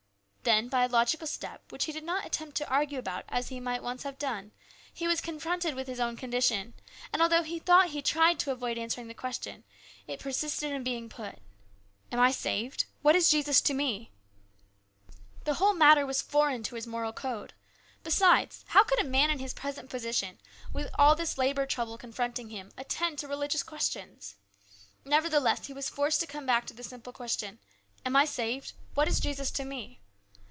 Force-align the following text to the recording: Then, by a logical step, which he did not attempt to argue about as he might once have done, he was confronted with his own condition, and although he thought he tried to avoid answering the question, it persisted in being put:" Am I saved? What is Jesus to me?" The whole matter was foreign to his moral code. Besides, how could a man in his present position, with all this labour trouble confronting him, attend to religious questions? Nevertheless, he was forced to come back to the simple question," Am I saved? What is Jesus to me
Then, 0.43 0.69
by 0.69 0.85
a 0.85 0.89
logical 0.89 1.27
step, 1.27 1.71
which 1.71 1.85
he 1.85 1.91
did 1.91 2.03
not 2.03 2.25
attempt 2.25 2.57
to 2.57 2.67
argue 2.67 2.97
about 2.97 3.25
as 3.29 3.49
he 3.49 3.59
might 3.59 3.83
once 3.83 4.01
have 4.01 4.17
done, 4.17 4.53
he 4.91 5.07
was 5.07 5.21
confronted 5.21 5.75
with 5.75 5.85
his 5.85 5.99
own 5.99 6.17
condition, 6.17 6.73
and 7.13 7.21
although 7.21 7.43
he 7.43 7.59
thought 7.59 7.91
he 7.91 8.01
tried 8.01 8.39
to 8.39 8.49
avoid 8.49 8.75
answering 8.75 9.07
the 9.07 9.13
question, 9.13 9.63
it 10.07 10.19
persisted 10.19 10.71
in 10.71 10.81
being 10.83 11.09
put:" 11.09 11.37
Am 12.11 12.19
I 12.19 12.31
saved? 12.31 12.85
What 13.03 13.15
is 13.15 13.29
Jesus 13.29 13.61
to 13.61 13.75
me?" 13.75 14.09
The 15.45 15.53
whole 15.53 15.75
matter 15.75 16.07
was 16.07 16.23
foreign 16.23 16.63
to 16.63 16.75
his 16.75 16.87
moral 16.87 17.13
code. 17.13 17.53
Besides, 18.03 18.65
how 18.69 18.83
could 18.83 18.99
a 18.99 19.03
man 19.03 19.29
in 19.29 19.37
his 19.37 19.53
present 19.53 19.91
position, 19.91 20.39
with 20.73 20.89
all 20.97 21.15
this 21.15 21.37
labour 21.37 21.67
trouble 21.67 21.99
confronting 21.99 22.49
him, 22.49 22.71
attend 22.79 23.19
to 23.19 23.27
religious 23.27 23.61
questions? 23.61 24.37
Nevertheless, 25.05 25.67
he 25.67 25.73
was 25.73 25.87
forced 25.87 26.19
to 26.21 26.27
come 26.27 26.47
back 26.47 26.65
to 26.65 26.73
the 26.73 26.83
simple 26.83 27.13
question," 27.13 27.59
Am 28.07 28.15
I 28.15 28.25
saved? 28.25 28.73
What 28.95 29.07
is 29.07 29.19
Jesus 29.19 29.51
to 29.51 29.63
me 29.63 29.99